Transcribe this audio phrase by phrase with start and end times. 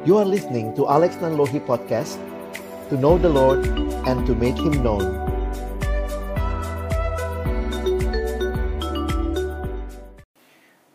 [0.00, 2.16] You are listening to Alex Nanlohi Podcast
[2.88, 3.68] To know the Lord
[4.08, 5.04] and to make Him known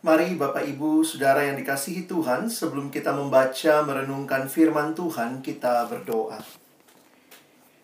[0.01, 6.41] Mari Bapak Ibu, Saudara yang dikasihi Tuhan, sebelum kita membaca merenungkan firman Tuhan, kita berdoa.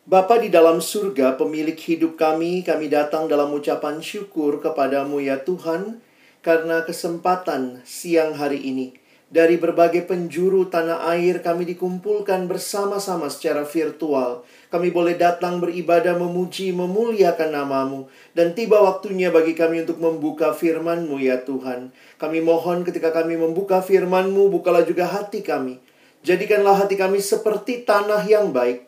[0.09, 6.01] Bapa di dalam surga, pemilik hidup kami, kami datang dalam ucapan syukur kepadamu ya Tuhan,
[6.41, 9.00] karena kesempatan siang hari ini.
[9.31, 14.43] Dari berbagai penjuru tanah air kami dikumpulkan bersama-sama secara virtual.
[14.67, 18.11] Kami boleh datang beribadah, memuji, memuliakan namamu.
[18.35, 21.95] Dan tiba waktunya bagi kami untuk membuka firmanmu ya Tuhan.
[22.19, 25.79] Kami mohon ketika kami membuka firmanmu, bukalah juga hati kami.
[26.27, 28.83] Jadikanlah hati kami seperti tanah yang baik.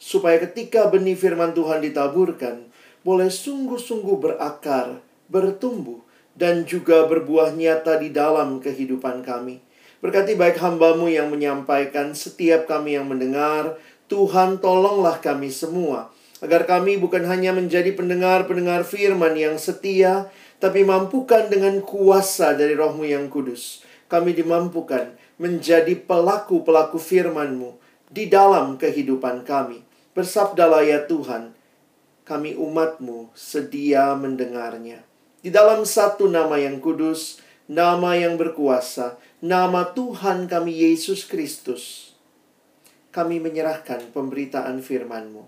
[0.00, 2.72] Supaya ketika benih firman Tuhan ditaburkan,
[3.04, 6.00] boleh sungguh-sungguh berakar, bertumbuh,
[6.32, 9.73] dan juga berbuah nyata di dalam kehidupan kami.
[10.04, 16.12] Berkati baik hambamu yang menyampaikan, setiap kami yang mendengar, Tuhan tolonglah kami semua.
[16.44, 20.28] Agar kami bukan hanya menjadi pendengar-pendengar firman yang setia,
[20.60, 23.80] tapi mampukan dengan kuasa dari rohmu yang kudus.
[24.12, 27.80] Kami dimampukan menjadi pelaku-pelaku firmanmu
[28.12, 29.80] di dalam kehidupan kami.
[30.12, 31.56] Bersabdalah ya Tuhan,
[32.28, 35.00] kami umatmu sedia mendengarnya.
[35.40, 42.16] Di dalam satu nama yang kudus, nama yang berkuasa, nama Tuhan kami Yesus Kristus,
[43.12, 45.44] kami menyerahkan pemberitaan firman-Mu.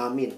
[0.00, 0.32] Amin.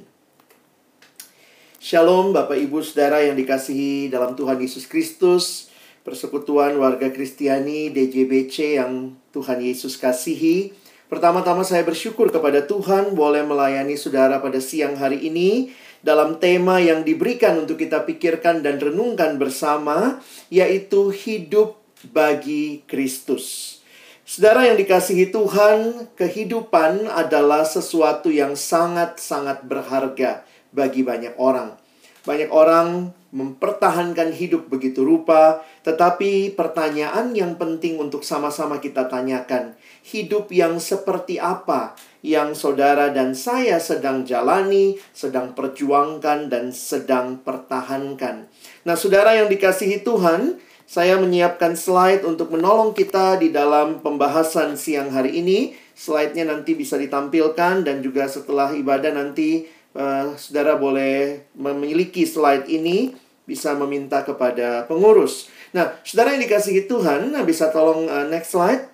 [1.78, 5.70] Shalom Bapak Ibu Saudara yang dikasihi dalam Tuhan Yesus Kristus,
[6.02, 10.74] persekutuan warga Kristiani DJBC yang Tuhan Yesus kasihi.
[11.06, 15.70] Pertama-tama saya bersyukur kepada Tuhan boleh melayani saudara pada siang hari ini
[16.02, 20.18] dalam tema yang diberikan untuk kita pikirkan dan renungkan bersama,
[20.50, 23.78] yaitu hidup bagi Kristus.
[24.24, 31.76] Saudara yang dikasihi Tuhan, kehidupan adalah sesuatu yang sangat-sangat berharga bagi banyak orang.
[32.24, 39.76] Banyak orang mempertahankan hidup begitu rupa, tetapi pertanyaan yang penting untuk sama-sama kita tanyakan,
[40.06, 41.92] hidup yang seperti apa
[42.24, 48.48] yang saudara dan saya sedang jalani, sedang perjuangkan, dan sedang pertahankan.
[48.88, 55.08] Nah, saudara yang dikasihi Tuhan, saya menyiapkan slide untuk menolong kita di dalam pembahasan siang
[55.10, 55.72] hari ini.
[55.94, 59.64] Slide-nya nanti bisa ditampilkan dan juga setelah ibadah nanti
[59.94, 63.14] uh, saudara boleh memiliki slide ini
[63.44, 65.48] bisa meminta kepada pengurus.
[65.70, 68.90] Nah, saudara yang dikasihi Tuhan, nah bisa tolong uh, next slide.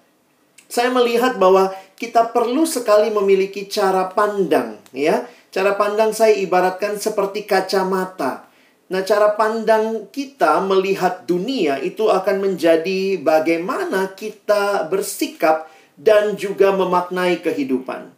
[0.70, 5.26] Saya melihat bahwa kita perlu sekali memiliki cara pandang, ya.
[5.50, 8.49] Cara pandang saya ibaratkan seperti kacamata.
[8.90, 17.38] Nah, cara pandang kita melihat dunia itu akan menjadi bagaimana kita bersikap dan juga memaknai
[17.38, 18.10] kehidupan.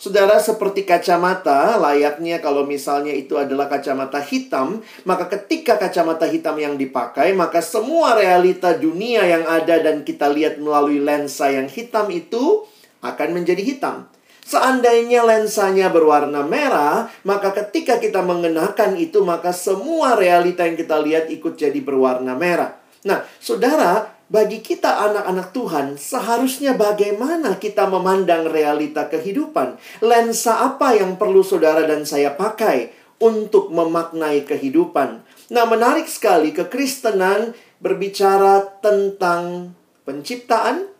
[0.00, 6.74] Saudara, seperti kacamata, layaknya kalau misalnya itu adalah kacamata hitam, maka ketika kacamata hitam yang
[6.74, 12.66] dipakai, maka semua realita dunia yang ada dan kita lihat melalui lensa yang hitam itu
[13.04, 14.10] akan menjadi hitam.
[14.50, 21.30] Seandainya lensanya berwarna merah, maka ketika kita mengenakan itu, maka semua realita yang kita lihat
[21.30, 22.74] ikut jadi berwarna merah.
[23.06, 29.78] Nah, saudara, bagi kita anak-anak Tuhan, seharusnya bagaimana kita memandang realita kehidupan?
[30.02, 32.90] Lensa apa yang perlu saudara dan saya pakai
[33.22, 35.22] untuk memaknai kehidupan?
[35.54, 40.90] Nah, menarik sekali kekristenan berbicara tentang penciptaan,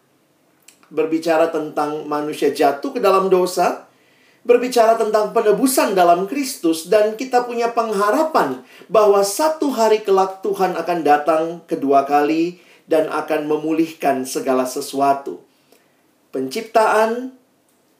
[0.91, 3.89] berbicara tentang manusia jatuh ke dalam dosa,
[4.43, 10.99] berbicara tentang penebusan dalam Kristus, dan kita punya pengharapan bahwa satu hari kelak Tuhan akan
[11.06, 12.59] datang kedua kali
[12.91, 15.41] dan akan memulihkan segala sesuatu.
[16.34, 17.34] Penciptaan,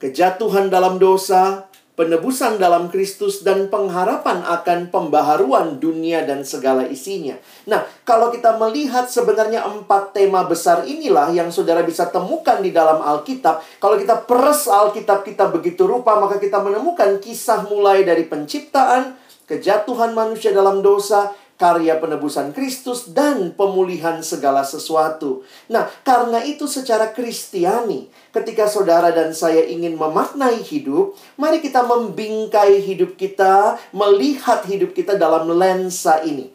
[0.03, 7.37] kejatuhan dalam dosa, penebusan dalam Kristus dan pengharapan akan pembaharuan dunia dan segala isinya.
[7.69, 13.05] Nah, kalau kita melihat sebenarnya empat tema besar inilah yang saudara bisa temukan di dalam
[13.05, 13.61] Alkitab.
[13.77, 19.13] Kalau kita peres Alkitab kita begitu rupa, maka kita menemukan kisah mulai dari penciptaan,
[19.45, 21.29] kejatuhan manusia dalam dosa,
[21.61, 25.45] karya penebusan Kristus dan pemulihan segala sesuatu.
[25.69, 32.81] Nah, karena itu secara Kristiani, ketika saudara dan saya ingin memaknai hidup, mari kita membingkai
[32.81, 36.49] hidup kita, melihat hidup kita dalam lensa ini.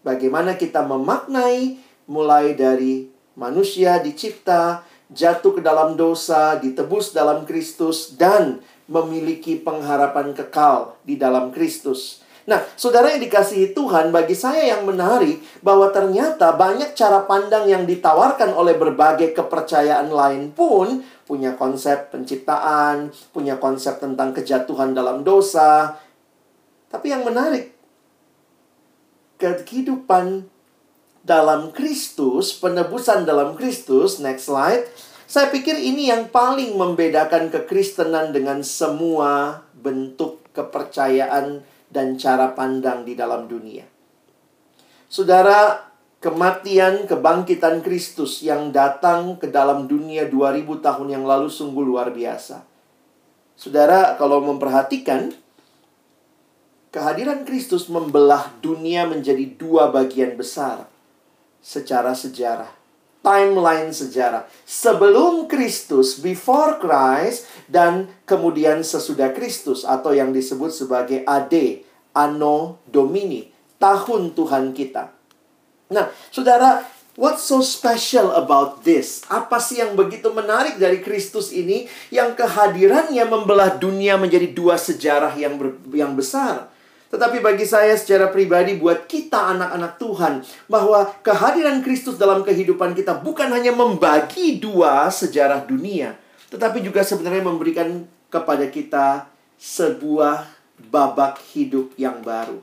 [0.00, 1.76] Bagaimana kita memaknai
[2.08, 4.80] mulai dari manusia dicipta,
[5.12, 12.25] jatuh ke dalam dosa, ditebus dalam Kristus dan memiliki pengharapan kekal di dalam Kristus.
[12.46, 17.82] Nah, saudara yang dikasihi Tuhan, bagi saya yang menarik bahwa ternyata banyak cara pandang yang
[17.82, 25.98] ditawarkan oleh berbagai kepercayaan lain pun punya konsep penciptaan, punya konsep tentang kejatuhan dalam dosa.
[26.86, 27.74] Tapi yang menarik,
[29.42, 30.46] kehidupan
[31.26, 34.86] dalam Kristus, penebusan dalam Kristus, next slide.
[35.26, 43.14] Saya pikir ini yang paling membedakan kekristenan dengan semua bentuk kepercayaan dan cara pandang di
[43.14, 43.86] dalam dunia.
[45.06, 45.86] Saudara,
[46.18, 52.66] kematian, kebangkitan Kristus yang datang ke dalam dunia 2000 tahun yang lalu sungguh luar biasa.
[53.56, 55.32] Saudara, kalau memperhatikan,
[56.92, 60.90] kehadiran Kristus membelah dunia menjadi dua bagian besar
[61.62, 62.85] secara sejarah.
[63.26, 64.46] Timeline sejarah.
[64.62, 69.82] Sebelum Kristus, before Christ, dan kemudian sesudah Kristus.
[69.82, 71.82] Atau yang disebut sebagai AD,
[72.14, 73.50] Anno Domini.
[73.82, 75.10] Tahun Tuhan kita.
[75.90, 76.86] Nah, saudara,
[77.16, 79.24] What's so special about this?
[79.32, 85.32] Apa sih yang begitu menarik dari Kristus ini yang kehadirannya membelah dunia menjadi dua sejarah
[85.32, 86.68] yang ber, yang besar?
[87.06, 90.34] Tetapi bagi saya secara pribadi buat kita anak-anak Tuhan
[90.66, 96.18] bahwa kehadiran Kristus dalam kehidupan kita bukan hanya membagi dua sejarah dunia,
[96.50, 100.50] tetapi juga sebenarnya memberikan kepada kita sebuah
[100.90, 102.58] babak hidup yang baru.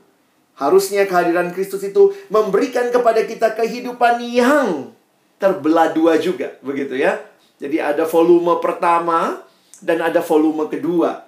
[0.54, 4.94] Harusnya kehadiran Kristus itu memberikan kepada kita kehidupan yang
[5.40, 7.18] terbelah dua juga, begitu ya.
[7.58, 9.42] Jadi ada volume pertama
[9.82, 11.26] dan ada volume kedua.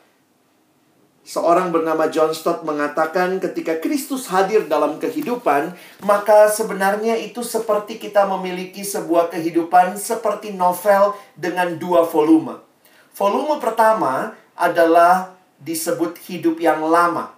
[1.26, 5.74] Seorang bernama John Stott mengatakan ketika Kristus hadir dalam kehidupan,
[6.06, 12.62] maka sebenarnya itu seperti kita memiliki sebuah kehidupan seperti novel dengan dua volume.
[13.10, 17.34] Volume pertama adalah disebut hidup yang lama.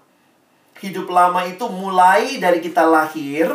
[0.85, 3.49] Hidup lama itu mulai dari kita lahir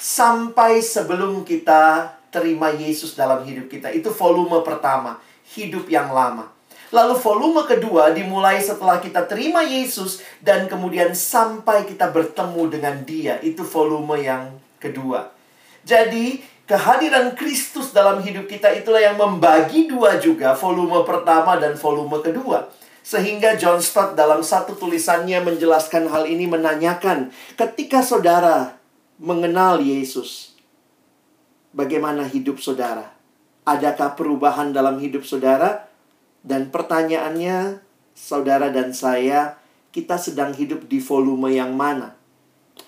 [0.00, 3.92] sampai sebelum kita terima Yesus dalam hidup kita.
[3.92, 5.20] Itu volume pertama,
[5.52, 6.53] hidup yang lama.
[6.94, 13.42] Lalu volume kedua dimulai setelah kita terima Yesus dan kemudian sampai kita bertemu dengan Dia.
[13.42, 15.34] Itu volume yang kedua.
[15.82, 16.38] Jadi,
[16.70, 22.70] kehadiran Kristus dalam hidup kita itulah yang membagi dua juga volume pertama dan volume kedua.
[23.02, 28.78] Sehingga John Stott dalam satu tulisannya menjelaskan hal ini menanyakan, ketika saudara
[29.18, 30.54] mengenal Yesus,
[31.74, 33.10] bagaimana hidup saudara?
[33.66, 35.90] Adakah perubahan dalam hidup saudara?
[36.44, 37.80] Dan pertanyaannya,
[38.12, 39.56] saudara dan saya,
[39.96, 42.12] kita sedang hidup di volume yang mana?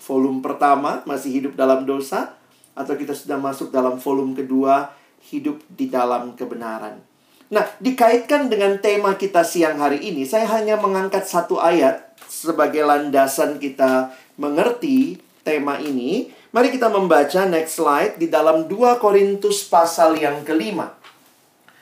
[0.05, 2.37] Volume pertama masih hidup dalam dosa,
[2.77, 4.93] atau kita sudah masuk dalam volume kedua,
[5.33, 7.01] hidup di dalam kebenaran.
[7.49, 13.57] Nah, dikaitkan dengan tema kita siang hari ini, saya hanya mengangkat satu ayat sebagai landasan
[13.57, 16.29] kita mengerti tema ini.
[16.51, 20.96] Mari kita membaca next slide di dalam 2 Korintus pasal yang kelima.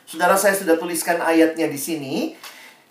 [0.05, 2.37] Saudara saya sudah tuliskan ayatnya di sini.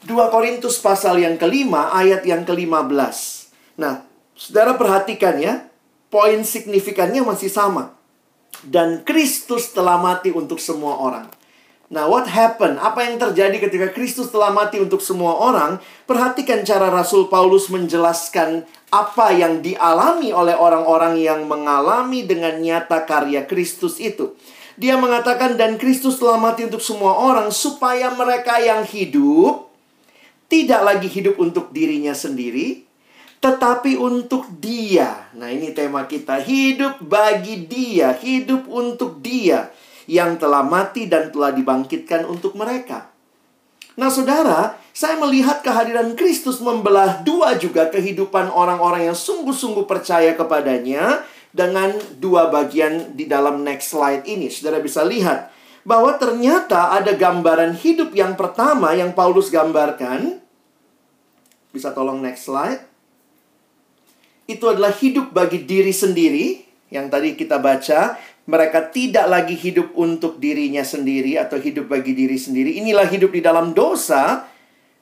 [0.04, 3.48] 2 Korintus pasal yang kelima, ayat yang kelima belas.
[3.80, 4.04] Nah,
[4.36, 5.64] saudara perhatikan ya,
[6.12, 7.96] poin signifikannya masih sama.
[8.66, 11.30] Dan Kristus telah mati untuk semua orang.
[11.94, 12.80] Nah, what happened?
[12.82, 15.78] Apa yang terjadi ketika Kristus telah mati untuk semua orang?
[16.10, 23.46] Perhatikan cara Rasul Paulus menjelaskan apa yang dialami oleh orang-orang yang mengalami dengan nyata karya
[23.46, 24.34] Kristus itu.
[24.74, 29.70] Dia mengatakan dan Kristus telah mati untuk semua orang supaya mereka yang hidup
[30.50, 32.86] tidak lagi hidup untuk dirinya sendiri,
[33.38, 35.30] tetapi untuk Dia.
[35.34, 39.70] Nah, ini tema kita, hidup bagi Dia, hidup untuk Dia
[40.04, 43.08] yang telah mati dan telah dibangkitkan untuk mereka.
[43.94, 51.22] Nah, saudara, saya melihat kehadiran Kristus membelah dua juga kehidupan orang-orang yang sungguh-sungguh percaya kepadanya
[51.54, 54.50] dengan dua bagian di dalam next slide ini.
[54.50, 55.54] Saudara bisa lihat
[55.86, 60.42] bahwa ternyata ada gambaran hidup yang pertama yang Paulus gambarkan.
[61.70, 62.82] Bisa tolong next slide.
[64.50, 68.18] Itu adalah hidup bagi diri sendiri yang tadi kita baca.
[68.44, 72.76] Mereka tidak lagi hidup untuk dirinya sendiri atau hidup bagi diri sendiri.
[72.76, 74.44] Inilah hidup di dalam dosa.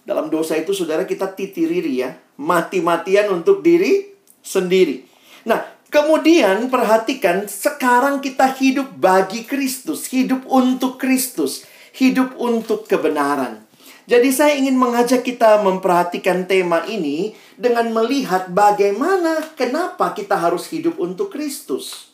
[0.06, 2.14] Dalam dosa itu saudara kita titiriri ya.
[2.38, 4.14] Mati-matian untuk diri
[4.47, 5.02] sendiri.
[5.42, 5.59] Nah,
[5.93, 13.61] Kemudian perhatikan, sekarang kita hidup bagi Kristus, hidup untuk Kristus, hidup untuk kebenaran.
[14.09, 20.97] Jadi saya ingin mengajak kita memperhatikan tema ini dengan melihat bagaimana kenapa kita harus hidup
[20.97, 22.09] untuk Kristus.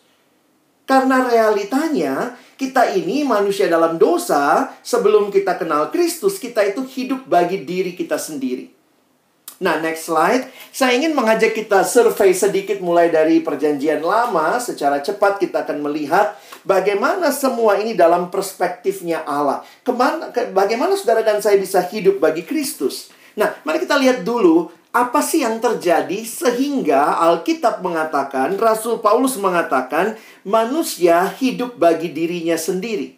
[0.83, 7.63] Karena realitanya kita ini manusia dalam dosa, sebelum kita kenal Kristus, kita itu hidup bagi
[7.63, 8.78] diri kita sendiri.
[9.59, 10.47] Nah, next slide.
[10.71, 14.63] Saya ingin mengajak kita survei sedikit mulai dari perjanjian lama.
[14.63, 19.67] Secara cepat kita akan melihat bagaimana semua ini dalam perspektifnya Allah.
[19.83, 23.11] Ke mana, ke, bagaimana saudara dan saya bisa hidup bagi Kristus.
[23.35, 30.15] Nah, mari kita lihat dulu apa sih yang terjadi sehingga Alkitab mengatakan, Rasul Paulus mengatakan,
[30.47, 33.18] manusia hidup bagi dirinya sendiri.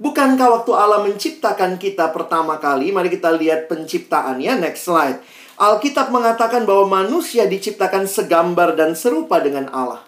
[0.00, 5.20] Bukankah waktu Allah menciptakan kita pertama kali, mari kita lihat penciptaannya, next slide.
[5.60, 10.00] Alkitab mengatakan bahwa manusia diciptakan segambar dan serupa dengan Allah.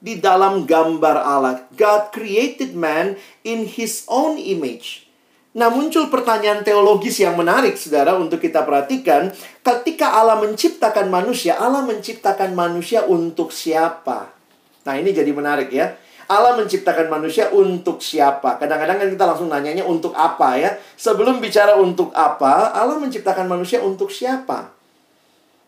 [0.00, 5.04] Di dalam gambar Allah, God created man in his own image.
[5.52, 9.30] Nah, muncul pertanyaan teologis yang menarik, saudara, untuk kita perhatikan.
[9.60, 14.32] Ketika Allah menciptakan manusia, Allah menciptakan manusia untuk siapa?
[14.88, 15.92] Nah, ini jadi menarik ya.
[16.24, 18.56] Allah menciptakan manusia untuk siapa?
[18.56, 20.70] Kadang-kadang kan kita langsung nanyanya untuk apa ya.
[20.96, 24.72] Sebelum bicara untuk apa, Allah menciptakan manusia untuk siapa?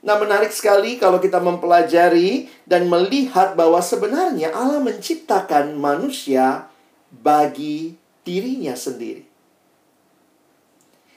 [0.07, 6.71] Nah, menarik sekali kalau kita mempelajari dan melihat bahwa sebenarnya Allah menciptakan manusia
[7.11, 9.27] bagi dirinya sendiri.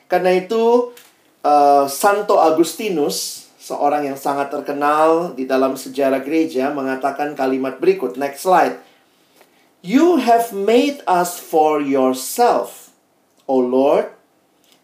[0.10, 0.90] Karena itu,
[1.46, 8.18] uh, Santo Agustinus, seorang yang sangat terkenal di dalam sejarah gereja, mengatakan kalimat berikut.
[8.18, 8.89] Next slide.
[9.80, 12.92] You have made us for yourself,
[13.48, 14.12] O Lord,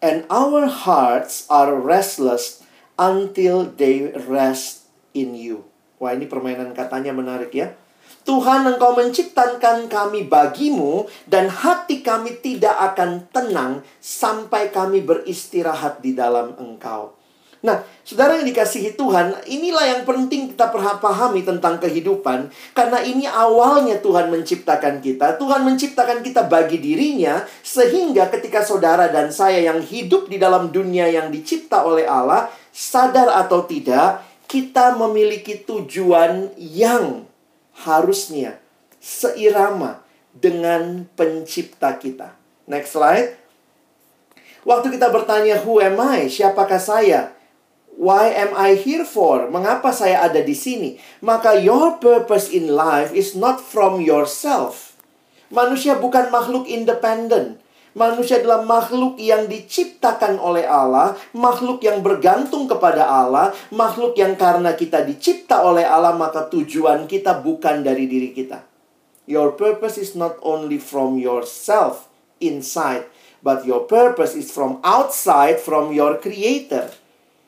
[0.00, 2.64] and our hearts are restless
[2.96, 5.68] until they rest in you.
[6.00, 7.76] Wah, ini permainan katanya menarik ya.
[8.24, 16.16] Tuhan engkau menciptakan kami bagimu dan hati kami tidak akan tenang sampai kami beristirahat di
[16.16, 17.15] dalam engkau.
[17.66, 20.70] Nah, saudara yang dikasihi Tuhan, inilah yang penting kita
[21.02, 22.46] pahami tentang kehidupan.
[22.70, 25.34] Karena ini awalnya Tuhan menciptakan kita.
[25.34, 27.42] Tuhan menciptakan kita bagi dirinya.
[27.66, 33.34] Sehingga ketika saudara dan saya yang hidup di dalam dunia yang dicipta oleh Allah, sadar
[33.34, 37.26] atau tidak, kita memiliki tujuan yang
[37.82, 38.62] harusnya
[39.02, 42.38] seirama dengan pencipta kita.
[42.70, 43.34] Next slide.
[44.62, 46.26] Waktu kita bertanya, who am I?
[46.26, 47.35] Siapakah saya?
[47.96, 49.48] Why am I here for?
[49.48, 51.00] Mengapa saya ada di sini?
[51.24, 55.00] Maka your purpose in life is not from yourself.
[55.48, 57.56] Manusia bukan makhluk independen.
[57.96, 64.76] Manusia adalah makhluk yang diciptakan oleh Allah, makhluk yang bergantung kepada Allah, makhluk yang karena
[64.76, 68.60] kita dicipta oleh Allah, maka tujuan kita bukan dari diri kita.
[69.24, 72.12] Your purpose is not only from yourself
[72.44, 73.08] inside,
[73.40, 76.92] but your purpose is from outside, from your creator.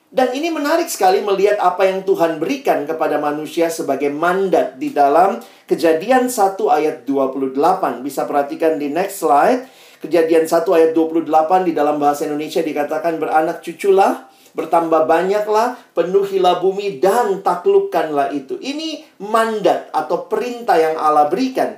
[0.08, 5.36] Dan ini menarik sekali melihat apa yang Tuhan berikan kepada manusia sebagai mandat di dalam
[5.68, 8.00] Kejadian 1 ayat 28.
[8.00, 9.68] Bisa perhatikan di next slide.
[10.00, 17.04] Kejadian 1 ayat 28 di dalam bahasa Indonesia dikatakan beranak cuculah, bertambah banyaklah, penuhilah bumi
[17.04, 18.56] dan taklukkanlah itu.
[18.56, 21.76] Ini mandat atau perintah yang Allah berikan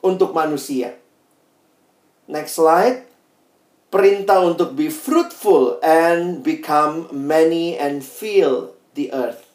[0.00, 0.96] untuk manusia.
[2.24, 3.05] Next slide
[3.90, 9.46] perintah untuk be fruitful and become many and fill the earth.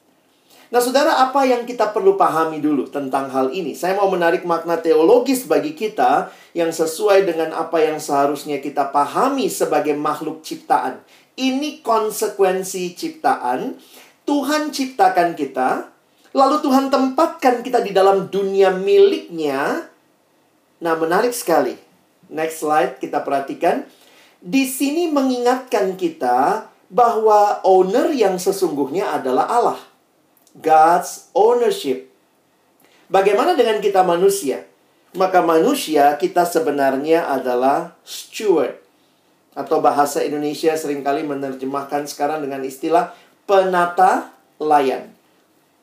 [0.71, 3.75] Nah, saudara, apa yang kita perlu pahami dulu tentang hal ini?
[3.75, 9.51] Saya mau menarik makna teologis bagi kita yang sesuai dengan apa yang seharusnya kita pahami
[9.51, 11.03] sebagai makhluk ciptaan.
[11.35, 13.75] Ini konsekuensi ciptaan.
[14.23, 15.91] Tuhan ciptakan kita,
[16.31, 19.91] lalu Tuhan tempatkan kita di dalam dunia miliknya.
[20.79, 21.75] Nah, menarik sekali.
[22.31, 23.83] Next slide, kita perhatikan
[24.41, 29.79] di sini mengingatkan kita bahwa owner yang sesungguhnya adalah Allah.
[30.57, 32.11] God's ownership.
[33.07, 34.67] Bagaimana dengan kita manusia?
[35.15, 38.75] Maka manusia kita sebenarnya adalah steward.
[39.53, 43.13] Atau bahasa Indonesia sering kali menerjemahkan sekarang dengan istilah
[43.45, 45.11] penata layan.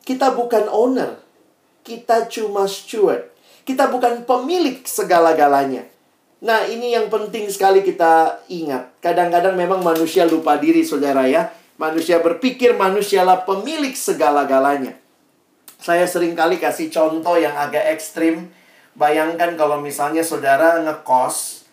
[0.03, 1.21] Kita bukan owner.
[1.85, 3.29] Kita cuma steward.
[3.63, 5.85] Kita bukan pemilik segala-galanya.
[6.39, 8.95] Nah, ini yang penting sekali kita ingat.
[9.03, 11.51] Kadang-kadang memang manusia lupa diri, saudara ya.
[11.75, 14.95] Manusia berpikir manusialah pemilik segala-galanya.
[15.79, 18.51] Saya sering kali kasih contoh yang agak ekstrim.
[18.95, 21.67] Bayangkan kalau misalnya saudara ngekos,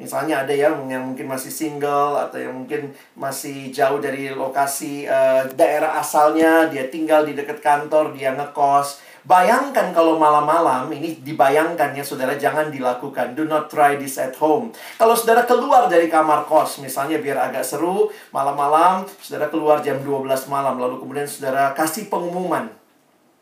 [0.00, 5.44] misalnya ada yang yang mungkin masih single atau yang mungkin masih jauh dari lokasi uh,
[5.52, 12.00] daerah asalnya, dia tinggal di dekat kantor, dia ngekos Bayangkan kalau malam-malam, ini dibayangkan ya
[12.00, 13.36] saudara, jangan dilakukan.
[13.36, 14.72] Do not try this at home.
[14.96, 20.24] Kalau saudara keluar dari kamar kos, misalnya biar agak seru, malam-malam, saudara keluar jam 12
[20.48, 22.72] malam, lalu kemudian saudara kasih pengumuman.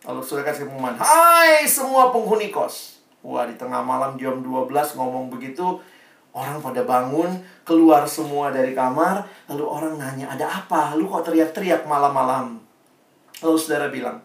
[0.03, 2.99] Lalu saudara kasih pengumuman, Hai semua penghuni kos.
[3.23, 5.79] Wah, di tengah malam jam 12 ngomong begitu,
[6.39, 10.93] Orang pada bangun, keluar semua dari kamar, lalu orang nanya, ada apa?
[10.95, 12.61] Lu kok teriak-teriak malam-malam?
[13.41, 14.21] Lalu saudara bilang,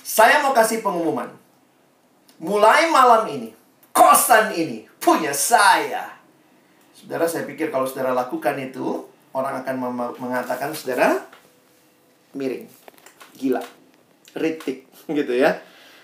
[0.00, 1.28] saya mau kasih pengumuman.
[2.40, 3.52] Mulai malam ini,
[3.92, 6.16] kosan ini punya saya.
[6.96, 9.76] Saudara, saya pikir kalau saudara lakukan itu, orang akan
[10.16, 11.20] mengatakan saudara
[12.36, 12.68] miring,
[13.36, 13.60] gila,
[14.36, 14.88] ritik,
[15.18, 15.60] gitu ya.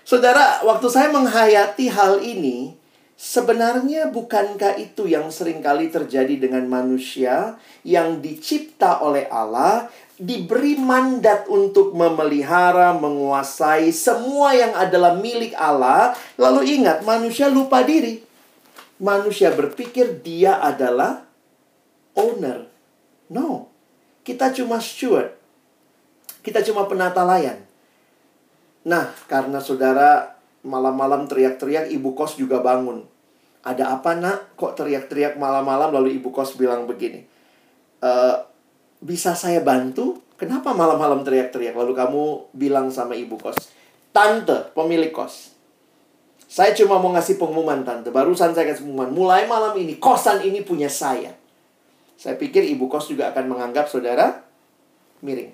[0.07, 2.79] Saudara, waktu saya menghayati hal ini,
[3.17, 9.89] Sebenarnya bukankah itu yang sering kali terjadi dengan manusia yang dicipta oleh Allah,
[10.21, 18.21] diberi mandat untuk memelihara, menguasai semua yang adalah milik Allah, lalu ingat manusia lupa diri.
[19.01, 21.25] Manusia berpikir dia adalah
[22.13, 22.69] owner.
[23.33, 23.73] No.
[24.21, 25.33] Kita cuma steward.
[26.45, 27.65] Kita cuma penata layan.
[28.85, 30.36] Nah, karena saudara
[30.67, 33.07] Malam-malam teriak-teriak, ibu kos juga bangun.
[33.63, 34.59] Ada apa nak?
[34.59, 37.23] Kok teriak-teriak malam-malam lalu ibu kos bilang begini.
[38.03, 38.11] E,
[38.99, 40.19] bisa saya bantu?
[40.35, 41.73] Kenapa malam-malam teriak-teriak?
[41.73, 43.55] Lalu kamu bilang sama ibu kos.
[44.11, 45.55] Tante, pemilik kos.
[46.47, 48.07] Saya cuma mau ngasih pengumuman tante.
[48.07, 49.11] Barusan saya kasih pengumuman.
[49.11, 51.35] Mulai malam ini, kosan ini punya saya.
[52.15, 54.47] Saya pikir ibu kos juga akan menganggap saudara
[55.21, 55.51] miring.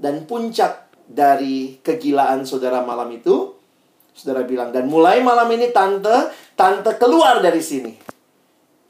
[0.00, 3.57] Dan puncak dari kegilaan saudara malam itu
[4.18, 7.94] Saudara bilang, dan mulai malam ini tante, tante keluar dari sini.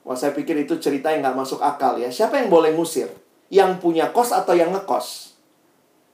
[0.09, 2.09] Wah, saya pikir itu cerita yang gak masuk akal ya.
[2.09, 3.13] Siapa yang boleh ngusir?
[3.53, 5.09] Yang punya kos atau yang ngekos?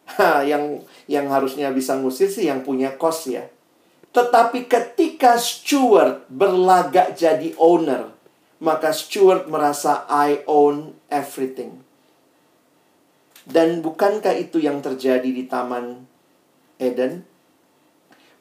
[0.04, 3.49] Ha, yang yang harusnya bisa ngusir sih yang punya kos ya.
[4.12, 8.12] Tetapi ketika steward berlagak jadi owner,
[8.61, 11.80] maka steward merasa I own everything.
[13.49, 16.04] Dan bukankah itu yang terjadi di Taman
[16.76, 17.25] Eden?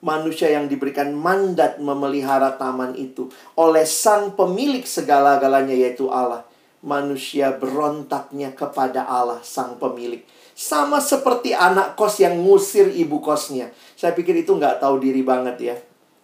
[0.04, 6.44] Manusia yang diberikan mandat memelihara taman itu oleh sang pemilik segala-galanya yaitu Allah.
[6.84, 10.20] Manusia berontaknya kepada Allah sang pemilik.
[10.52, 13.72] Sama seperti anak kos yang ngusir ibu kosnya.
[13.96, 15.76] Saya pikir itu nggak tahu diri banget ya.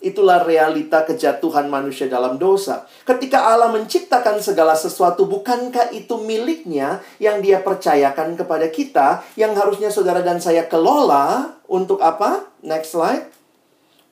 [0.03, 2.87] Itulah realita kejatuhan manusia dalam dosa.
[3.07, 9.91] Ketika Allah menciptakan segala sesuatu, bukankah itu miliknya yang dia percayakan kepada kita, yang harusnya
[9.91, 12.47] saudara dan saya kelola untuk apa?
[12.63, 13.38] Next slide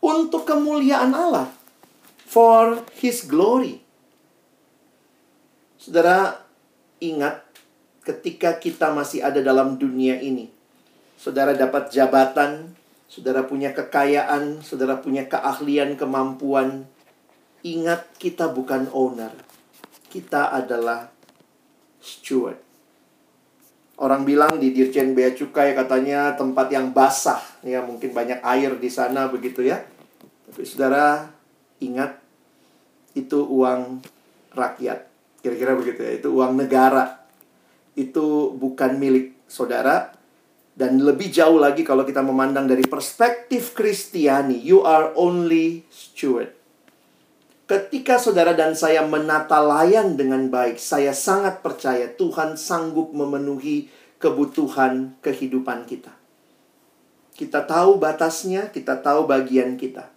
[0.01, 1.49] untuk kemuliaan Allah.
[2.27, 3.79] For His glory.
[5.79, 6.43] Saudara,
[6.99, 7.47] ingat
[8.03, 10.51] ketika kita masih ada dalam dunia ini.
[11.15, 12.75] Saudara dapat jabatan,
[13.07, 16.85] saudara punya kekayaan, saudara punya keahlian, kemampuan.
[17.63, 19.31] Ingat kita bukan owner.
[20.11, 21.07] Kita adalah
[22.03, 22.66] steward.
[23.97, 28.93] Orang bilang di Dirjen Bea Cukai katanya tempat yang basah, ya mungkin banyak air di
[28.93, 29.81] sana begitu ya.
[30.45, 31.33] Tapi saudara
[31.81, 32.21] ingat
[33.17, 34.05] itu uang
[34.53, 35.09] rakyat,
[35.41, 36.13] kira-kira begitu ya.
[36.13, 37.25] Itu uang negara.
[37.97, 40.13] Itu bukan milik saudara.
[40.77, 46.53] Dan lebih jauh lagi kalau kita memandang dari perspektif Kristiani, you are only steward.
[47.67, 53.91] Ketika saudara dan saya menata layan dengan baik, saya sangat percaya Tuhan sanggup memenuhi
[54.23, 56.15] kebutuhan kehidupan kita.
[57.35, 60.07] Kita tahu batasnya, kita tahu bagian kita.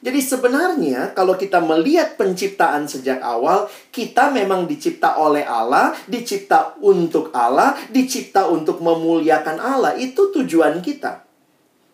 [0.00, 7.28] Jadi sebenarnya kalau kita melihat penciptaan sejak awal, kita memang dicipta oleh Allah, dicipta untuk
[7.36, 10.00] Allah, dicipta untuk memuliakan Allah.
[10.00, 11.28] Itu tujuan kita.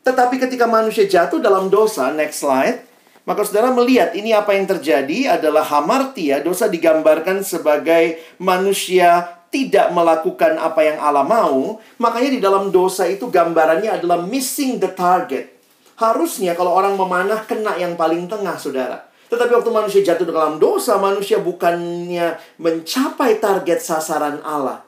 [0.06, 2.93] Tetapi ketika manusia jatuh dalam dosa, next slide,
[3.24, 10.60] maka saudara melihat ini apa yang terjadi adalah hamartia, dosa digambarkan sebagai manusia tidak melakukan
[10.60, 15.56] apa yang Allah mau, makanya di dalam dosa itu gambarannya adalah missing the target.
[15.96, 19.08] Harusnya kalau orang memanah kena yang paling tengah, saudara.
[19.32, 24.84] Tetapi waktu manusia jatuh dalam dosa, manusia bukannya mencapai target sasaran Allah.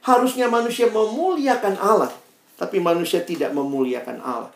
[0.00, 2.08] Harusnya manusia memuliakan Allah,
[2.56, 4.55] tapi manusia tidak memuliakan Allah.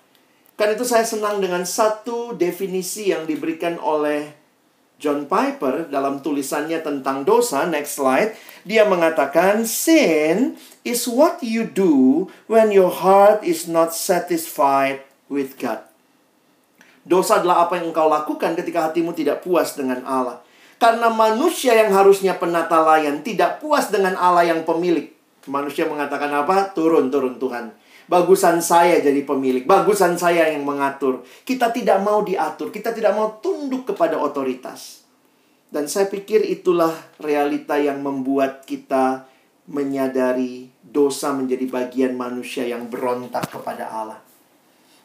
[0.61, 4.29] Karena itu saya senang dengan satu definisi yang diberikan oleh
[5.01, 7.65] John Piper dalam tulisannya tentang dosa.
[7.65, 8.37] Next slide.
[8.69, 15.01] Dia mengatakan, sin is what you do when your heart is not satisfied
[15.33, 15.81] with God.
[17.09, 20.45] Dosa adalah apa yang engkau lakukan ketika hatimu tidak puas dengan Allah.
[20.77, 25.09] Karena manusia yang harusnya penata layan tidak puas dengan Allah yang pemilik.
[25.49, 26.77] Manusia mengatakan apa?
[26.77, 27.80] Turun, turun Tuhan.
[28.11, 31.23] Bagusan saya jadi pemilik, bagusan saya yang mengatur.
[31.47, 35.07] Kita tidak mau diatur, kita tidak mau tunduk kepada otoritas.
[35.71, 36.91] Dan saya pikir itulah
[37.23, 39.31] realita yang membuat kita
[39.71, 44.19] menyadari dosa menjadi bagian manusia yang berontak kepada Allah.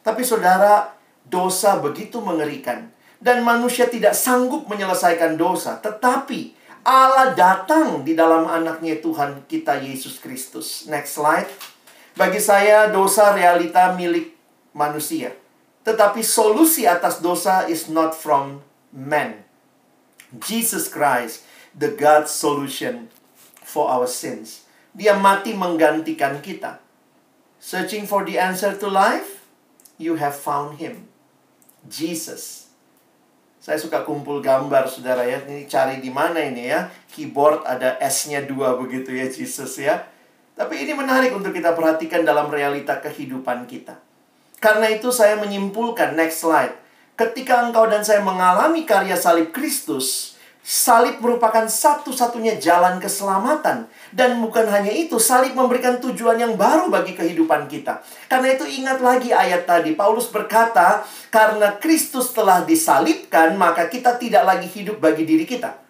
[0.02, 0.90] Tapi saudara,
[1.22, 2.90] dosa begitu mengerikan
[3.22, 10.22] dan manusia tidak sanggup menyelesaikan dosa, tetapi Allah datang di dalam anaknya Tuhan kita Yesus
[10.22, 10.86] Kristus.
[10.90, 11.75] Next slide.
[12.16, 14.32] Bagi saya dosa realita milik
[14.72, 15.36] manusia.
[15.84, 18.64] Tetapi solusi atas dosa is not from
[18.96, 19.44] man.
[20.40, 21.44] Jesus Christ,
[21.76, 23.12] the God solution
[23.62, 24.64] for our sins.
[24.96, 26.80] Dia mati menggantikan kita.
[27.60, 29.44] Searching for the answer to life,
[30.00, 31.12] you have found him.
[31.84, 32.72] Jesus.
[33.60, 35.44] Saya suka kumpul gambar, saudara ya.
[35.44, 36.88] Ini cari di mana ini ya.
[37.12, 40.08] Keyboard ada S-nya dua begitu ya, Jesus ya.
[40.56, 44.00] Tapi ini menarik untuk kita perhatikan dalam realita kehidupan kita.
[44.64, 46.72] Karena itu saya menyimpulkan, next slide.
[47.20, 53.92] Ketika engkau dan saya mengalami karya salib Kristus, salib merupakan satu-satunya jalan keselamatan.
[54.16, 58.00] Dan bukan hanya itu, salib memberikan tujuan yang baru bagi kehidupan kita.
[58.32, 59.92] Karena itu ingat lagi ayat tadi.
[59.92, 65.85] Paulus berkata, karena Kristus telah disalibkan, maka kita tidak lagi hidup bagi diri kita.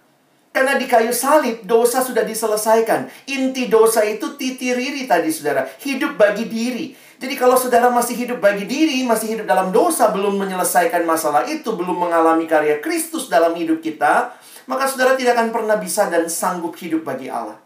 [0.56, 3.12] Karena di kayu salib, dosa sudah diselesaikan.
[3.28, 5.68] Inti dosa itu titiriri tadi, saudara.
[5.84, 6.96] Hidup bagi diri.
[7.20, 11.76] Jadi kalau saudara masih hidup bagi diri, masih hidup dalam dosa, belum menyelesaikan masalah itu,
[11.76, 14.32] belum mengalami karya Kristus dalam hidup kita,
[14.72, 17.60] maka saudara tidak akan pernah bisa dan sanggup hidup bagi Allah.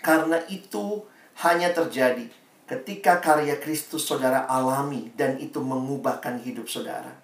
[0.00, 1.04] Karena itu
[1.44, 2.24] hanya terjadi
[2.64, 7.19] ketika karya Kristus saudara alami dan itu mengubahkan hidup saudara.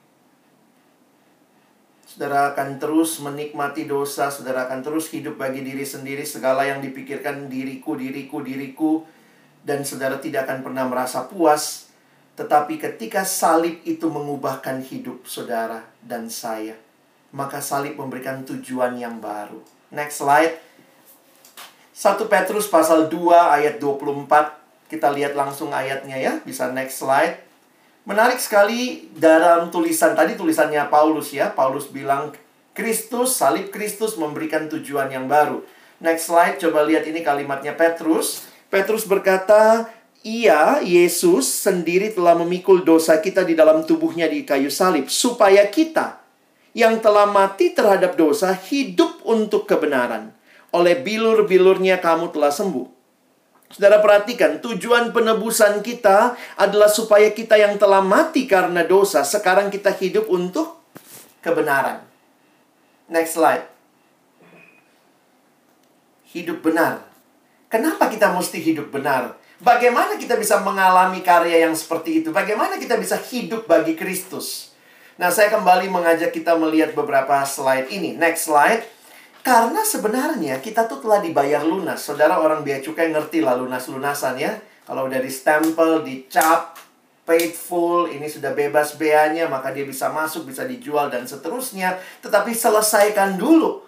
[2.16, 7.44] Saudara akan terus menikmati dosa, saudara akan terus hidup bagi diri sendiri, segala yang dipikirkan
[7.52, 9.04] diriku, diriku, diriku,
[9.60, 11.92] dan saudara tidak akan pernah merasa puas.
[12.40, 16.80] Tetapi ketika salib itu mengubahkan hidup saudara dan saya,
[17.36, 19.60] maka salib memberikan tujuan yang baru.
[19.92, 20.56] Next slide.
[21.92, 23.12] 1 Petrus pasal 2
[23.60, 24.88] ayat 24.
[24.88, 26.40] Kita lihat langsung ayatnya ya.
[26.40, 27.45] Bisa next slide.
[28.06, 31.50] Menarik sekali dalam tulisan tadi tulisannya Paulus ya.
[31.50, 32.30] Paulus bilang
[32.70, 35.66] Kristus, salib Kristus memberikan tujuan yang baru.
[35.98, 38.46] Next slide, coba lihat ini kalimatnya Petrus.
[38.70, 39.90] Petrus berkata,
[40.22, 45.10] ia, Yesus, sendiri telah memikul dosa kita di dalam tubuhnya di kayu salib.
[45.10, 46.22] Supaya kita,
[46.78, 50.30] yang telah mati terhadap dosa, hidup untuk kebenaran
[50.70, 52.95] oleh bilur-bilurnya kamu telah sembuh.
[53.76, 59.92] Saudara perhatikan, tujuan penebusan kita adalah supaya kita yang telah mati karena dosa, sekarang kita
[59.92, 60.80] hidup untuk
[61.44, 62.00] kebenaran.
[63.12, 63.68] Next slide.
[66.32, 67.04] Hidup benar.
[67.68, 69.36] Kenapa kita mesti hidup benar?
[69.60, 72.32] Bagaimana kita bisa mengalami karya yang seperti itu?
[72.32, 74.72] Bagaimana kita bisa hidup bagi Kristus?
[75.20, 78.16] Nah, saya kembali mengajak kita melihat beberapa slide ini.
[78.16, 78.95] Next slide.
[79.46, 82.02] Karena sebenarnya kita tuh telah dibayar lunas.
[82.02, 84.58] Saudara orang bea cukai ngerti lah lunas-lunasan ya.
[84.82, 86.74] Kalau dari stempel, dicap,
[87.22, 91.94] paid full, ini sudah bebas beanya, maka dia bisa masuk, bisa dijual, dan seterusnya.
[92.26, 93.86] Tetapi selesaikan dulu.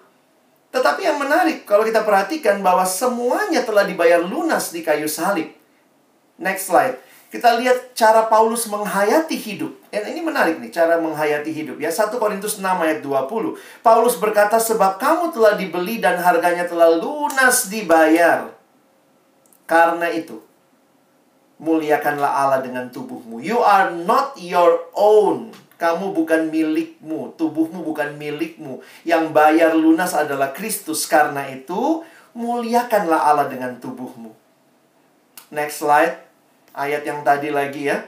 [0.71, 5.51] Tetapi yang menarik, kalau kita perhatikan bahwa semuanya telah dibayar lunas di kayu salib.
[6.39, 7.03] Next slide.
[7.35, 9.75] Kita lihat cara Paulus menghayati hidup.
[9.89, 11.81] Dan ini menarik nih, cara menghayati hidup.
[11.81, 13.57] Ya, 1 Korintus 6 ayat 20.
[13.81, 18.53] Paulus berkata, sebab kamu telah dibeli dan harganya telah lunas dibayar.
[19.65, 20.45] Karena itu,
[21.57, 23.41] muliakanlah Allah dengan tubuhmu.
[23.41, 25.57] You are not your own.
[25.79, 28.83] Kamu bukan milikmu, tubuhmu bukan milikmu.
[29.09, 31.09] Yang bayar lunas adalah Kristus.
[31.09, 32.05] Karena itu,
[32.37, 34.37] muliakanlah Allah dengan tubuhmu.
[35.49, 36.29] Next slide
[36.77, 38.05] ayat yang tadi lagi ya.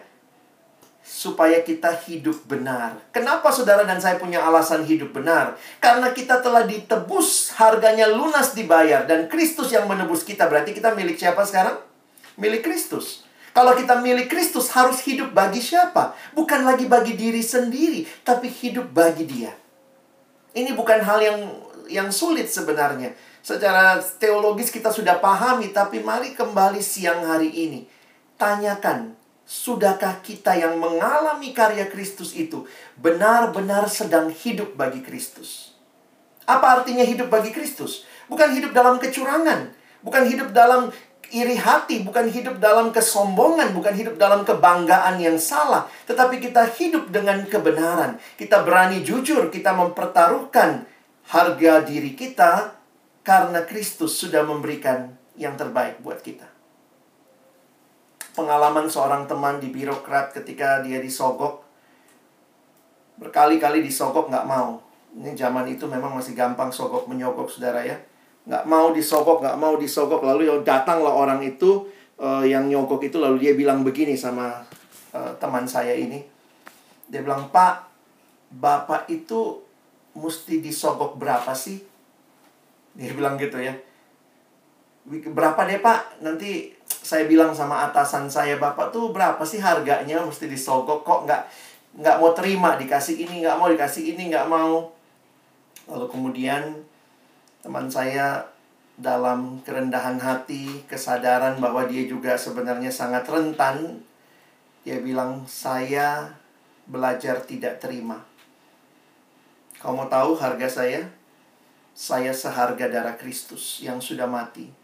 [1.00, 2.96] Supaya kita hidup benar.
[3.10, 5.56] Kenapa saudara dan saya punya alasan hidup benar?
[5.80, 9.08] Karena kita telah ditebus, harganya lunas dibayar.
[9.08, 10.46] Dan Kristus yang menebus kita.
[10.46, 11.80] Berarti kita milik siapa sekarang?
[12.36, 13.24] Milik Kristus.
[13.50, 16.14] Kalau kita milik Kristus harus hidup bagi siapa?
[16.38, 19.50] Bukan lagi bagi diri sendiri, tapi hidup bagi Dia.
[20.54, 21.38] Ini bukan hal yang
[21.90, 23.10] yang sulit sebenarnya.
[23.42, 27.80] Secara teologis kita sudah pahami, tapi mari kembali siang hari ini
[28.40, 29.12] tanyakan,
[29.50, 35.74] sudahkah kita yang mengalami karya Kristus itu benar-benar sedang hidup bagi Kristus?
[36.46, 38.06] Apa artinya hidup bagi Kristus?
[38.30, 39.74] Bukan hidup dalam kecurangan,
[40.06, 40.94] bukan hidup dalam
[41.34, 47.10] iri hati, bukan hidup dalam kesombongan, bukan hidup dalam kebanggaan yang salah, tetapi kita hidup
[47.10, 48.22] dengan kebenaran.
[48.38, 50.86] Kita berani jujur, kita mempertaruhkan
[51.26, 52.78] harga diri kita
[53.26, 56.49] karena Kristus sudah memberikan yang terbaik buat kita
[58.40, 61.60] pengalaman seorang teman di birokrat ketika dia disogok.
[63.20, 64.80] Berkali-kali disogok nggak mau.
[65.12, 68.00] Ini zaman itu memang masih gampang sogok menyogok saudara ya.
[68.48, 70.24] Nggak mau disogok, nggak mau disogok.
[70.24, 71.84] Lalu ya datanglah orang itu
[72.16, 74.64] uh, yang nyogok itu lalu dia bilang begini sama
[75.12, 76.24] uh, teman saya ini.
[77.12, 77.92] Dia bilang, Pak,
[78.56, 79.60] Bapak itu
[80.16, 81.84] mesti disogok berapa sih?
[82.96, 83.76] Dia bilang gitu ya.
[85.08, 86.20] Berapa deh pak?
[86.20, 90.20] Nanti saya bilang sama atasan saya, Bapak tuh berapa sih harganya?
[90.20, 91.42] Mesti disogok kok nggak
[91.90, 94.92] nggak mau terima dikasih ini nggak mau dikasih ini nggak mau.
[95.88, 96.62] Lalu kemudian
[97.64, 98.44] teman saya
[99.00, 104.04] dalam kerendahan hati kesadaran bahwa dia juga sebenarnya sangat rentan
[104.84, 106.36] dia bilang saya
[106.84, 108.20] belajar tidak terima.
[109.80, 111.08] Kau mau tahu harga saya?
[111.96, 114.79] Saya seharga darah Kristus yang sudah mati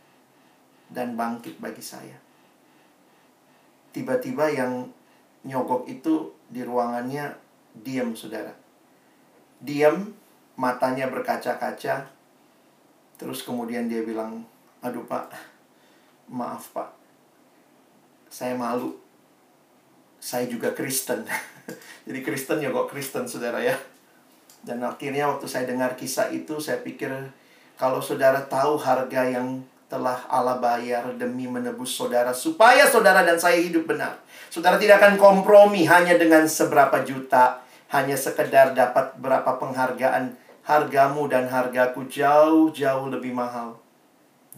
[0.91, 2.27] dan bangkit bagi saya
[3.97, 4.85] tiba-tiba yang
[5.49, 7.33] nyogok itu di ruangannya
[7.73, 8.53] diam saudara.
[9.57, 10.13] Diam,
[10.61, 12.05] matanya berkaca-kaca.
[13.17, 14.45] Terus kemudian dia bilang,
[14.85, 15.33] aduh pak,
[16.29, 16.93] maaf pak.
[18.29, 18.93] Saya malu.
[20.21, 21.25] Saya juga Kristen.
[22.05, 23.81] Jadi Kristen kok Kristen saudara ya.
[24.61, 27.09] Dan akhirnya waktu saya dengar kisah itu, saya pikir
[27.81, 33.63] kalau saudara tahu harga yang telah Allah bayar demi menebus saudara supaya saudara dan saya
[33.63, 34.19] hidup benar.
[34.51, 37.63] Saudara tidak akan kompromi hanya dengan seberapa juta,
[37.95, 40.35] hanya sekedar dapat berapa penghargaan.
[40.67, 43.79] Hargamu dan hargaku jauh-jauh lebih mahal.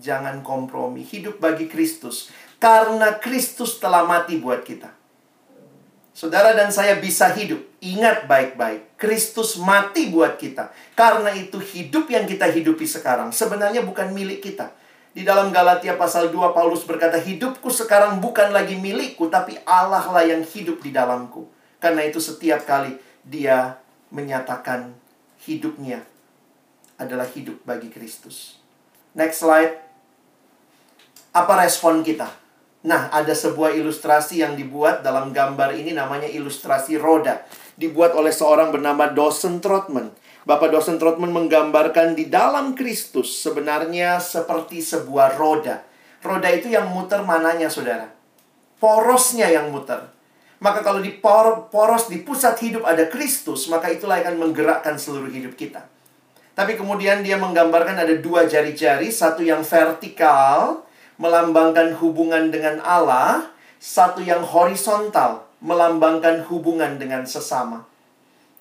[0.01, 4.89] Jangan kompromi, hidup bagi Kristus karena Kristus telah mati buat kita.
[6.17, 7.63] Saudara dan saya bisa hidup.
[7.79, 10.73] Ingat baik-baik, Kristus mati buat kita.
[10.97, 14.75] Karena itu hidup yang kita hidupi sekarang sebenarnya bukan milik kita
[15.17, 20.25] di dalam Galatia pasal 2 Paulus berkata, "Hidupku sekarang bukan lagi milikku, tapi Allah lah
[20.25, 23.79] yang hidup di dalamku." Karena itu setiap kali dia
[24.11, 24.93] menyatakan
[25.45, 26.03] hidupnya
[26.99, 28.59] adalah hidup bagi Kristus.
[29.15, 29.79] Next slide.
[31.33, 32.29] Apa respon kita?
[32.87, 37.43] Nah, ada sebuah ilustrasi yang dibuat dalam gambar ini namanya ilustrasi roda.
[37.79, 40.11] Dibuat oleh seorang bernama Dawson Trotman.
[40.49, 45.85] Bapak dosen Trotman menggambarkan di dalam Kristus sebenarnya seperti sebuah roda.
[46.25, 48.09] Roda itu yang muter mananya, saudara?
[48.81, 50.09] Porosnya yang muter.
[50.65, 55.29] Maka kalau di por poros di pusat hidup ada Kristus, maka itulah akan menggerakkan seluruh
[55.29, 55.85] hidup kita.
[56.57, 60.81] Tapi kemudian dia menggambarkan ada dua jari-jari, satu yang vertikal,
[61.21, 67.85] melambangkan hubungan dengan Allah, satu yang horizontal, melambangkan hubungan dengan sesama.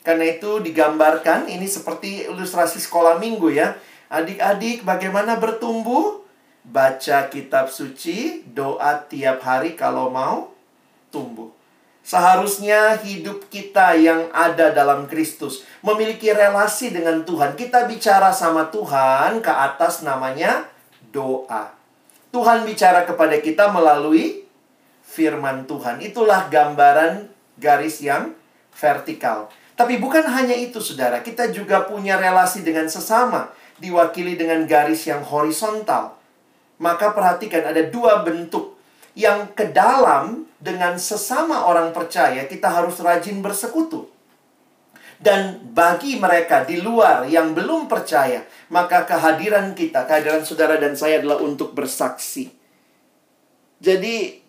[0.08, 3.76] Karena itu digambarkan ini seperti ilustrasi sekolah minggu ya.
[4.08, 6.24] Adik-adik bagaimana bertumbuh?
[6.64, 10.56] Baca kitab suci, doa tiap hari kalau mau
[11.12, 11.52] tumbuh.
[12.08, 17.60] Seharusnya hidup kita yang ada dalam Kristus memiliki relasi dengan Tuhan.
[17.60, 20.72] Kita bicara sama Tuhan ke atas namanya
[21.12, 21.76] doa.
[22.32, 24.48] Tuhan bicara kepada kita melalui
[25.04, 26.00] firman Tuhan.
[26.00, 27.28] Itulah gambaran
[27.60, 28.32] garis yang
[28.72, 29.52] vertikal.
[29.78, 31.22] Tapi bukan hanya itu, saudara.
[31.22, 36.18] Kita juga punya relasi dengan sesama, diwakili dengan garis yang horizontal.
[36.82, 38.74] Maka perhatikan ada dua bentuk.
[39.14, 44.10] Yang ke dalam dengan sesama orang percaya, kita harus rajin bersekutu.
[45.18, 51.22] Dan bagi mereka di luar yang belum percaya, maka kehadiran kita, kehadiran saudara dan saya
[51.22, 52.54] adalah untuk bersaksi.
[53.82, 54.42] Jadi,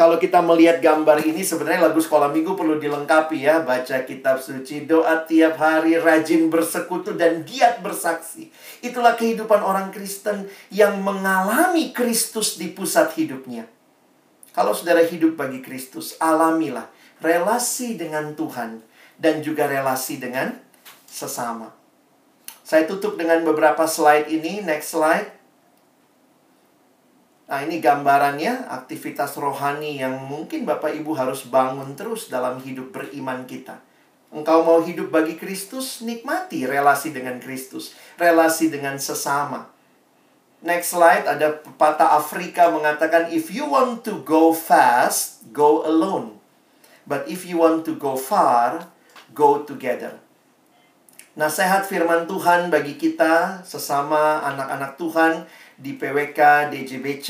[0.00, 3.60] kalau kita melihat gambar ini sebenarnya lagu sekolah minggu perlu dilengkapi ya.
[3.60, 8.48] Baca kitab suci doa tiap hari rajin bersekutu dan giat bersaksi.
[8.80, 13.68] Itulah kehidupan orang Kristen yang mengalami Kristus di pusat hidupnya.
[14.56, 16.88] Kalau saudara hidup bagi Kristus alamilah
[17.20, 18.80] relasi dengan Tuhan
[19.20, 20.56] dan juga relasi dengan
[21.04, 21.76] sesama.
[22.64, 24.64] Saya tutup dengan beberapa slide ini.
[24.64, 25.39] Next slide
[27.50, 33.42] Nah, ini gambarannya aktivitas rohani yang mungkin Bapak Ibu harus bangun terus dalam hidup beriman
[33.42, 33.82] kita.
[34.30, 39.66] Engkau mau hidup bagi Kristus, nikmati relasi dengan Kristus, relasi dengan sesama.
[40.62, 46.38] Next slide, ada pepatah Afrika mengatakan, If you want to go fast, go alone.
[47.02, 48.94] But if you want to go far,
[49.34, 50.22] go together.
[51.34, 55.48] Nasihat firman Tuhan bagi kita, sesama anak-anak Tuhan,
[55.80, 57.28] di PWK, DJBC,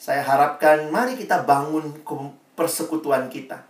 [0.00, 2.00] saya harapkan mari kita bangun
[2.56, 3.60] persekutuan kita.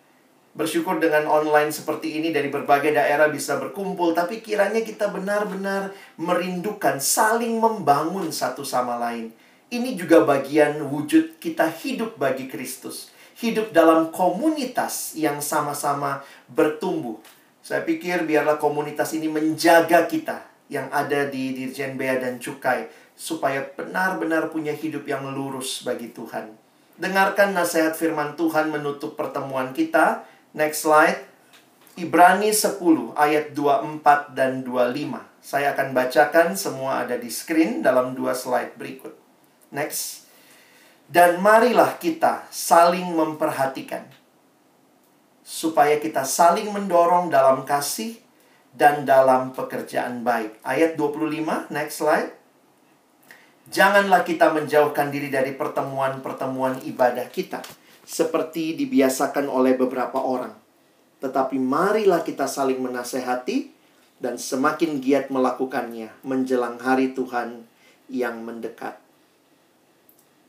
[0.55, 7.03] Bersyukur dengan online seperti ini dari berbagai daerah bisa berkumpul, tapi kiranya kita benar-benar merindukan
[7.03, 9.35] saling membangun satu sama lain.
[9.75, 13.11] Ini juga bagian wujud kita hidup bagi Kristus.
[13.35, 17.19] Hidup dalam komunitas yang sama-sama bertumbuh.
[17.59, 23.63] Saya pikir biarlah komunitas ini menjaga kita yang ada di Dirjen Bea dan Cukai supaya
[23.63, 26.57] benar-benar punya hidup yang lurus bagi Tuhan.
[26.95, 30.27] Dengarkan nasihat firman Tuhan menutup pertemuan kita.
[30.55, 31.27] Next slide.
[31.95, 32.79] Ibrani 10
[33.15, 35.23] ayat 24 dan 25.
[35.39, 39.15] Saya akan bacakan semua ada di screen dalam dua slide berikut.
[39.71, 40.27] Next.
[41.07, 44.09] Dan marilah kita saling memperhatikan
[45.45, 48.24] supaya kita saling mendorong dalam kasih
[48.75, 50.59] dan dalam pekerjaan baik.
[50.67, 52.35] Ayat 25, next slide.
[53.71, 57.65] Janganlah kita menjauhkan diri dari pertemuan-pertemuan ibadah kita
[58.05, 60.65] seperti dibiasakan oleh beberapa orang
[61.25, 63.73] tetapi marilah kita saling menasehati
[64.21, 67.65] dan semakin giat melakukannya menjelang hari Tuhan
[68.13, 69.01] yang mendekat.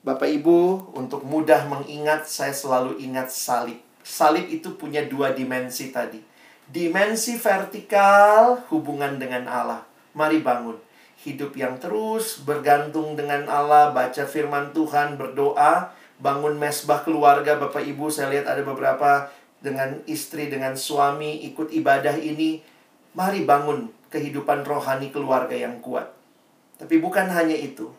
[0.03, 3.79] Bapak Ibu, untuk mudah mengingat, saya selalu ingat salib.
[4.03, 6.19] Salib itu punya dua dimensi tadi.
[6.65, 9.85] Dimensi vertikal, hubungan dengan Allah.
[10.17, 10.81] Mari bangun.
[11.21, 17.57] Hidup yang terus bergantung dengan Allah, baca firman Tuhan, berdoa, bangun mesbah keluarga.
[17.61, 19.29] Bapak Ibu, saya lihat ada beberapa
[19.61, 22.61] dengan istri, dengan suami, ikut ibadah ini,
[23.17, 26.13] mari bangun kehidupan rohani keluarga yang kuat.
[26.77, 27.89] Tapi bukan hanya itu.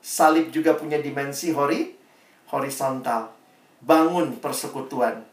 [0.00, 1.92] Salib juga punya dimensi hori,
[2.48, 3.34] horizontal.
[3.84, 5.27] Bangun persekutuan.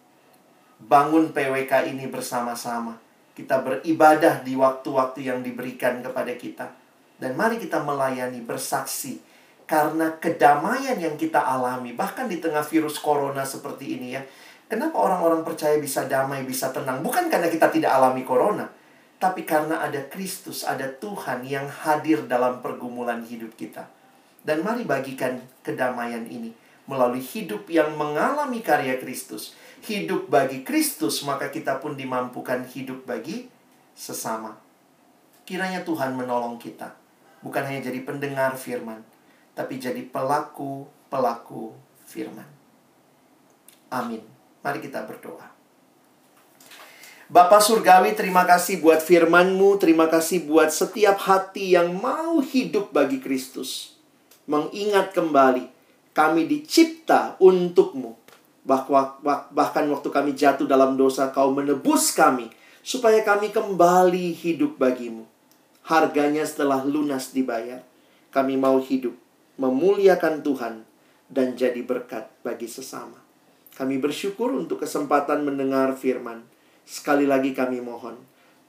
[0.81, 2.99] Bangun PWK ini bersama-sama.
[3.35, 6.67] Kita beribadah di waktu-waktu yang diberikan kepada kita.
[7.15, 9.19] Dan mari kita melayani, bersaksi.
[9.65, 14.21] Karena kedamaian yang kita alami, bahkan di tengah virus corona seperti ini ya,
[14.65, 17.05] Kenapa orang-orang percaya bisa damai, bisa tenang?
[17.05, 18.65] Bukan karena kita tidak alami corona,
[19.21, 23.85] tapi karena ada Kristus, ada Tuhan yang hadir dalam pergumulan hidup kita.
[24.41, 26.49] Dan mari bagikan kedamaian ini
[26.89, 29.53] melalui hidup yang mengalami karya Kristus.
[29.85, 33.45] Hidup bagi Kristus, maka kita pun dimampukan hidup bagi
[33.93, 34.57] sesama.
[35.45, 36.97] Kiranya Tuhan menolong kita,
[37.45, 39.05] bukan hanya jadi pendengar firman,
[39.53, 41.77] tapi jadi pelaku-pelaku
[42.09, 42.49] firman.
[43.93, 44.25] Amin.
[44.65, 45.53] Mari kita berdoa.
[47.29, 53.21] Bapak Surgawi, terima kasih buat firman-Mu, terima kasih buat setiap hati yang mau hidup bagi
[53.21, 53.97] Kristus.
[54.49, 55.69] Mengingat kembali,
[56.13, 58.24] kami dicipta untuk-Mu.
[58.65, 62.49] Bahkan waktu kami jatuh dalam dosa, Kau menebus kami,
[62.81, 65.25] supaya kami kembali hidup bagimu.
[65.85, 67.85] Harganya setelah lunas dibayar,
[68.33, 69.13] kami mau hidup,
[69.61, 70.81] memuliakan Tuhan,
[71.29, 73.21] dan jadi berkat bagi sesama.
[73.77, 76.41] Kami bersyukur untuk kesempatan mendengar firman.
[76.85, 78.17] Sekali lagi kami mohon,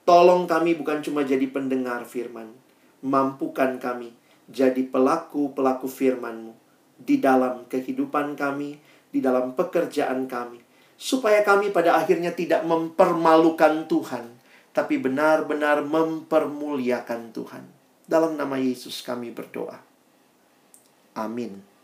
[0.05, 2.53] tolong kami bukan cuma jadi pendengar firman.
[3.01, 4.13] Mampukan kami
[4.49, 6.53] jadi pelaku-pelaku firman-Mu
[6.97, 8.81] di dalam kehidupan kami,
[9.17, 10.61] di dalam pekerjaan kami.
[10.97, 14.37] Supaya kami pada akhirnya tidak mempermalukan Tuhan,
[14.77, 17.65] tapi benar-benar mempermuliakan Tuhan.
[18.05, 19.81] Dalam nama Yesus kami berdoa.
[21.17, 21.76] Amin.